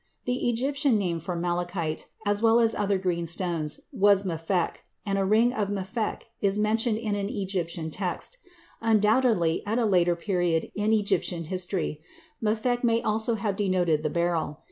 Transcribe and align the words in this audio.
The 0.25 0.49
Egyptian 0.49 0.97
name 0.97 1.19
for 1.19 1.35
malachite, 1.35 2.07
as 2.25 2.41
well 2.41 2.59
as 2.59 2.71
for 2.73 2.79
other 2.79 2.97
green 2.97 3.27
stones, 3.27 3.81
was 3.91 4.23
mafek, 4.23 4.77
and 5.05 5.19
a 5.19 5.25
ring 5.25 5.53
of 5.53 5.67
mafek 5.69 6.23
is 6.41 6.57
mentioned 6.57 6.97
in 6.97 7.13
an 7.13 7.29
Egyptian 7.29 7.91
text; 7.91 8.39
undoubtedly, 8.81 9.61
at 9.67 9.77
a 9.77 9.85
later 9.85 10.15
period 10.15 10.71
in 10.73 10.91
Egyptian 10.91 11.43
history, 11.43 12.01
mafek 12.41 12.83
may 12.83 13.03
also 13.03 13.35
have 13.35 13.55
denoted 13.55 14.01
the 14.01 14.09
beryl. 14.09 14.59